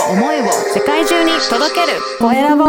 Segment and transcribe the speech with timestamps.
[0.00, 1.98] を思いを世界中に届ける。
[2.18, 2.64] コエラボ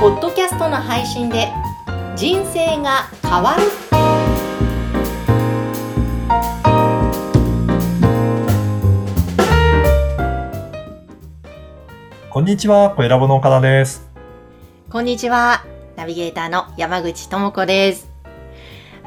[0.00, 1.48] ポッドキャストの配信で
[2.16, 3.62] 人生が変わる。
[12.30, 14.08] こんにちは、小ラボの岡田です。
[14.90, 15.64] こんにちは
[15.94, 18.09] ナビゲーターの山口智子です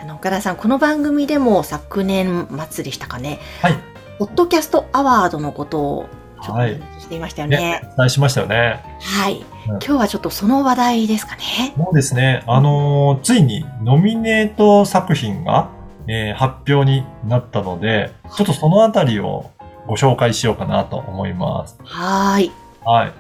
[0.04, 3.80] あの岡田さんこの番組でも昨年末でしたかねはい。
[4.20, 6.10] ポッドキャストアワードのことを
[6.44, 7.56] ちょっとししていましたよね。
[7.56, 8.84] ね、お伝えしましたよね。
[9.00, 11.74] はい、うん今日はちょっとその話題ですかね。
[11.78, 12.44] そうですね。
[12.48, 15.70] あのーついにノミネート作品が、
[16.10, 19.52] えー発表になったので、ちょっとそのあたりを
[19.88, 21.78] ご紹介しようかなと思います。
[21.86, 22.52] はーい。
[22.84, 23.14] はい。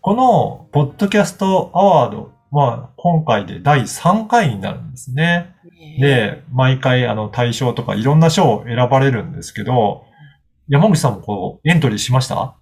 [0.00, 5.54] この、ポッドキャストアワードは、今回で第3回になるんですね。
[6.00, 10.04] で、毎回、あの、対象とかいろんな賞を選ばれるんですけど、
[10.68, 12.56] 山口さんもこう、エントリーしました？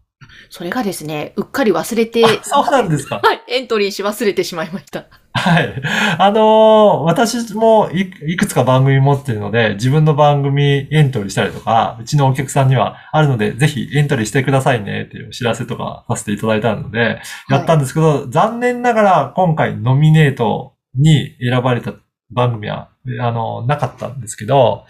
[0.51, 3.21] それがですね、うっかり忘れて、あそうなんですか。
[3.23, 5.07] はい、エントリーし忘れてしまいました。
[5.33, 5.83] はい。
[6.19, 21.93] あのー私もいいくつか番組持ってるので、自分の番組エントリーしたりとか、うちのお客さんにはあるので、ぜひエントリーしてくださいねっていうお知らせとかさせていただいたので、やったんですけど、残念ながら今回ノミネートに選ばれた
[22.31, 24.85] 番組は、あの、なかったんですけど、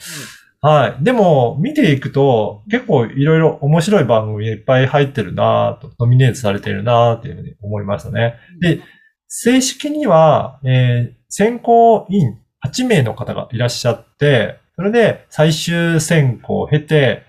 [0.60, 1.04] はい。
[1.04, 8.34] でも、見ていくと、結構いろいろ面白い番組いっぱい入ってるなぁと、ノミネートされてるなぁっていうふうに思いましたね。
[8.60, 8.80] で
[9.28, 17.22] 正式には、えー選考委員8名の方がいらっしゃって、それで最終選考を経て、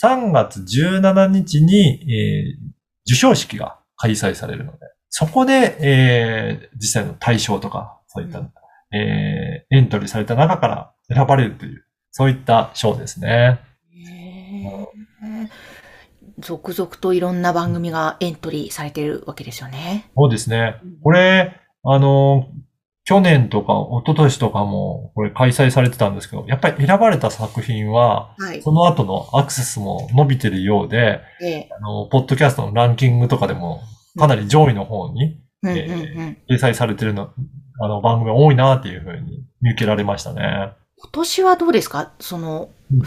[0.00, 2.70] 3月17日に、えー
[3.06, 8.52] 授賞式が開催されるので、そこで、えー実際の対象とか、そういった、うん
[8.92, 13.60] えーエントリーされた中から選ばれるという、そういった賞ですね。
[13.92, 15.48] へー
[16.38, 20.10] 続々といろんな番組がエントリーされているわけですよね。
[20.16, 20.76] そうですね。
[21.02, 22.48] これ、あの、
[23.04, 28.62] 去年とか一昨年とかもこれ開催されてたんですけど、やっぱり選ばれた作品は、はい。
[28.62, 33.82] その後のアクセスも伸びてるようで、ええあの、ポッドキャストのランキングとかでも
[34.18, 35.40] かなり上位の方に。
[35.62, 37.34] 掲載されてるの、
[37.80, 40.72] あの、番組が多いなっていうふうに見受けられましたね。
[40.98, 42.12] 今年はどうですか？
[42.20, 43.02] そのうん、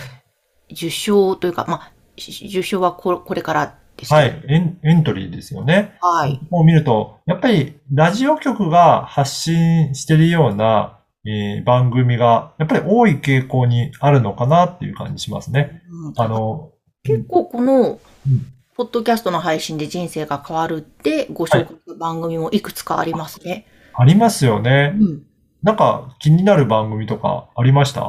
[0.72, 4.44] 受賞というか、まあ、し受賞はここれからですけどはい。
[4.48, 5.96] エンエントリーですよね。
[6.02, 6.40] はい。
[6.50, 15.84] こう見ると、やっぱりラジオ局が発信してるような、えー番組が、やっぱり多い傾向にあるのかなっていう感じしますね。
[15.90, 16.72] うんあの、
[17.04, 18.46] 結構このうん、
[18.76, 23.68] ポッドキャストの配信で人生が変わるってご紹介する番組もいくつかありますね。
[23.96, 24.94] ありますよね。
[25.00, 25.24] うん。
[25.62, 28.02] なんか気になる番組とかありました？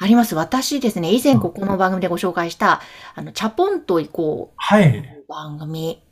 [0.00, 0.34] あります。
[0.34, 2.80] 私ですね、以前ここの番組でご紹介した、
[3.14, 4.98] あの、チャポンと行こはい。
[4.98, 6.02] う番組。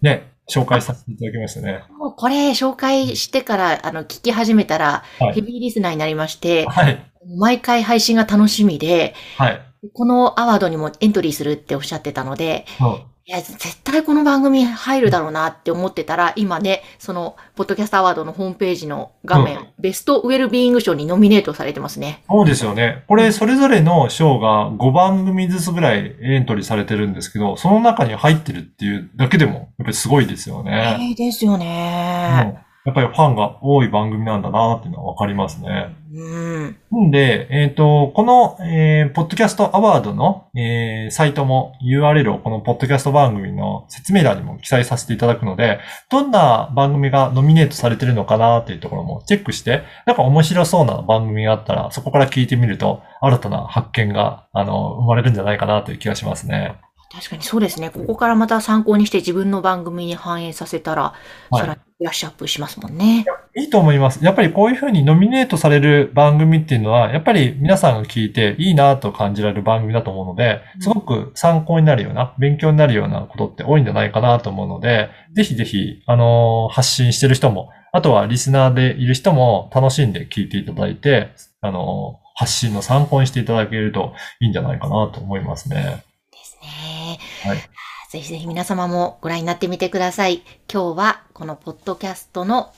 [0.00, 1.84] ね、紹介させていただきましたね。
[1.98, 7.12] もうこれ紹介してから、あの、聞き始めたら、はいヘビーリスナーになりまして、はい。
[7.38, 9.60] 毎回配信が楽しみで、はい。
[9.92, 22.22] このアワードにもエントリーするっておっしゃってたので、うんいや、絶対この番組入るだろうなって思ってたら、今ね、その、ポッドキャストアワードのホームページの画面、うんベストウェルビーイング賞にノミネートされてますね。
[22.28, 23.02] そうですよね。
[23.08, 30.96] これ、それぞれの賞が5番組ずつぐらいエントリーされてるんですけど、その中に入ってるっていうだけでも、やっぱりすごいですよね。
[31.00, 32.62] ええですようんね。
[32.86, 35.88] やっぱりファンが多い番組なんだなっていうのはわかりますね。
[36.16, 37.08] うん。
[37.08, 56.76] んで、えっ、と、この、えー、ポッドキャストアワードの、えー、サイトも URL をこのポッドキャスト番組の説明欄にも記載させていただくので、どんな番組がノミネートされてるのかなっていうところもチェックして、なんか面白そうな番組があったら、そこから聞いてみると、新たな発見が、あの、生まれるんじゃないかなという気がしますね。
[57.12, 57.90] 確かにそうですね。
[57.90, 61.14] ここからまた参考にして自分の番組に反映させたら、
[61.50, 63.24] はいさらにブラッシュアップしますもんね。
[63.56, 64.22] いいと思います。
[64.22, 81.30] やっぱりこういうふうにノミネートされる番組っていうのは、やっぱり皆さんが聞いていいなと感じられる番組だと思うのでう、んすごく参考になるような、勉強になるようなことって多いんじゃないかなと思うので、ぜひぜひ、あのー発信してる人も、あとはリスナーでいる人も楽しんで聞いていただいて、
[81.62, 86.04] あのー発信の参考にしていただけるといいんじゃないかなと思いますね。
[86.30, 87.18] ですね。
[87.44, 87.85] はい
[88.16, 90.42] ぜひぜひ皆様もご覧になってみてください。
[90.72, 92.72] 今日はこのポッドキャストの、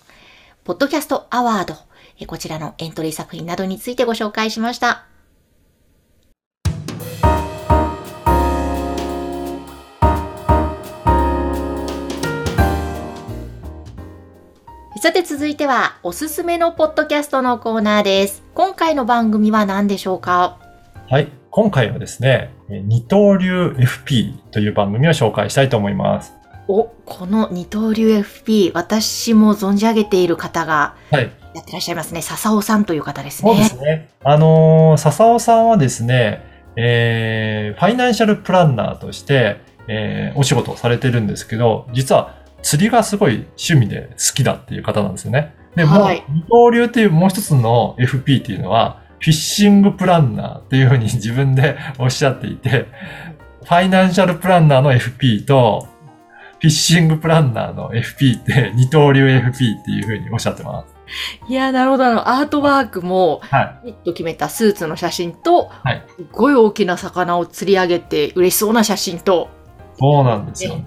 [0.64, 1.76] ポッドキャストアワード、
[2.26, 5.04] こちらのエントリー作品などについてご紹介しました。
[15.00, 18.42] さて続いては、おすすめのポッドキャストのコーナーです。
[18.56, 20.58] 今回の番組は何でしょうか？
[21.08, 21.28] はい。
[21.58, 26.32] 今回はですね、え二刀流 FP という番組を紹介したいと思います。
[26.68, 31.32] お、この二刀流 FP、私も存じ上げている方がはい。
[31.56, 32.22] やってらっしゃいますね。
[32.22, 33.68] 笹尾さんという方ですそうでね。
[33.70, 34.08] すね。
[34.22, 36.44] あのー笹尾さんはですね、
[36.76, 39.56] えー、ファイナンシャルプランナーとして、
[39.88, 45.56] えーお仕事をされてるんですけど、実は釣りがすごい趣味で好きだっていう方なんですよね。
[45.74, 52.86] で、もうはい二刀流っていうもう一つの FP っていうのは、フィッシングプランナーっていうふうに 自分でおっしゃっていて、
[53.64, 55.86] ファイナンシャルプランナーの FP と、
[56.60, 60.98] フィッシングプランナーの FP って二刀流 FP っていうふうにおっしゃってます。
[61.48, 62.06] いや、なるほど。
[62.06, 63.94] あの、アートワークも、はい。
[64.04, 69.48] と決めたスーツの写真と、はいすごい大きな魚を釣り上げて嬉しそうな写真と、
[69.94, 70.86] そうなんですよね。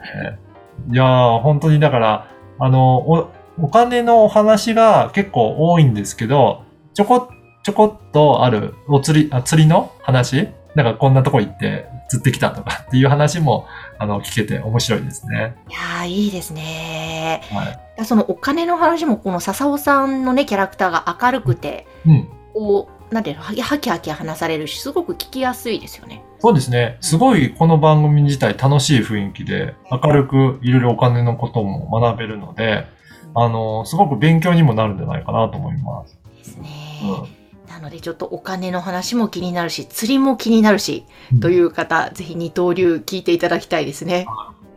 [0.91, 2.27] いやー、本当にだから、
[2.59, 3.31] あの、お、
[3.61, 6.63] お金のお話が結構多いんですけど、
[6.93, 7.29] ちょこ、
[7.63, 10.49] ちょこっとあるお釣り、あ釣りの話？
[10.75, 13.67] なんかこんなとこ行って釣ってきたとかっていう話も、
[13.97, 15.55] あの、聞けて面白いですね。
[15.69, 17.41] いやー、いいですね。
[17.51, 18.05] はい。
[18.05, 22.27] そのお金の話も、この笹尾さんのね、キャラクターが明るくて、うん。
[22.53, 26.23] こう、なんていうの、ははきはき話されるし、すごく聞きやすいですよね。
[26.39, 26.97] そうですね。
[27.01, 32.87] すごいこの番組自体楽しい雰囲気で、明るくいろいろお金のことも学べるので、
[33.35, 36.17] あの、すごく勉強にもなるんじゃないかなと思います。
[36.37, 36.69] ですね。
[37.03, 37.40] うん
[37.71, 41.05] なので、ちょっとお金の話も気になるし、釣りも気になるし、
[41.39, 44.25] という方、ぜひ二刀流聞いていただきたいですね。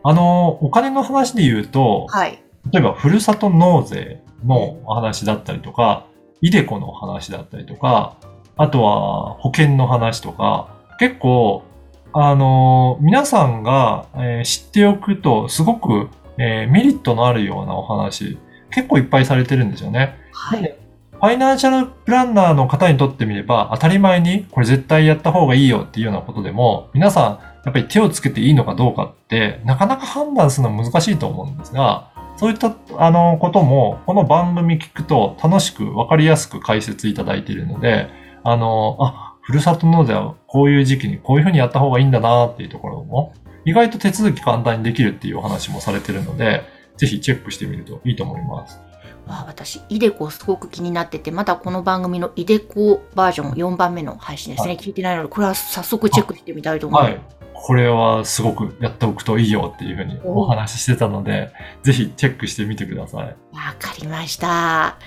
[0.03, 2.43] あの、お金の話で言うと、はい。
[2.73, 6.07] 例えば、ふるさと納税のお話だったりとか、
[6.41, 8.17] イデコの話だったりとか、
[8.57, 10.69] あとは保険の話とか、
[10.99, 11.65] 結構、
[12.13, 18.39] あの、皆さんが、えー知っておくと、すごく、えーメリットのあるようなお話、
[18.71, 20.17] 結構いっぱいされてるんですよね。
[20.33, 20.77] はい。
[21.25, 27.25] ファイナンシャルプランナーの方にとってみれば、当たり前にこれ絶対やった方がいいよっていうようなことでも、皆さん
[27.65, 38.11] やっぱり手をつけていいのかどうかって、なかなか判断するのは難しいと思うんですが、そういったあのことも、この番組聞くと楽しくわかりやすく解説いただいているので、
[38.43, 43.33] あの、あ、ふるさと納税はこういう時期にこういうふうにやった方がいいんだなっていうところも、
[43.65, 46.65] 意外と手続き簡単にできるっていうお話もされているので、
[46.99, 48.79] ぜひチェックしてみるといいと思います。
[49.27, 54.75] わあ私、イデコすごく気になってて、まだこの番組のイデコバージョン4番目の配信ですね。
[54.75, 57.13] は聞いてないので、これは早速チェックしてみたいと思います。
[57.13, 57.21] はい。
[57.55, 63.27] これはすごくやっておくといいよっていうふうにお話ししてたので、ぜひチェックしてみてください。
[63.53, 64.99] わかりました。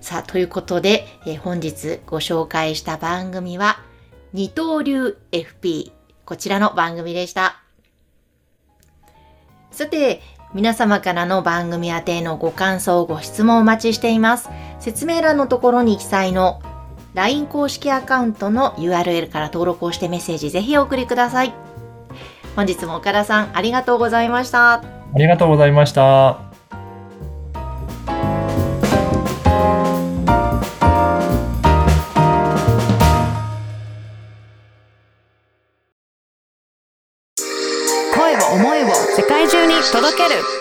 [0.00, 3.80] さあ、ということで、えー本日ご紹介した番組は、
[4.32, 5.92] 二刀流 FP。
[6.24, 7.62] こちらの番組でした。
[9.70, 10.22] さて、
[10.54, 14.48] 皆様からの番組宛てのご感想、ご質問をお待ちしています。
[14.78, 16.62] 説明欄のところに記載の
[17.14, 21.52] LINE 公式アカウントの URL から登録をしてメッセージぜひお送りください。
[22.54, 24.74] 本日も岡田さんありがとうございました。
[24.74, 24.82] あ
[25.16, 26.43] りがとうございました。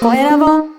[0.01, 0.72] Dorénavant